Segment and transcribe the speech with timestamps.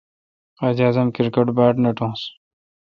[0.57, 2.21] قائد اعظم کرکٹ باڑ نکوس۔